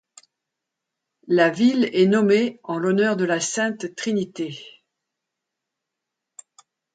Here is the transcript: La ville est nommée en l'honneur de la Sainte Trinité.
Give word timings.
La 1.27 1.51
ville 1.51 1.87
est 1.93 2.07
nommée 2.07 2.59
en 2.63 2.79
l'honneur 2.79 3.17
de 3.17 3.23
la 3.23 3.39
Sainte 3.39 3.93
Trinité. 3.95 4.81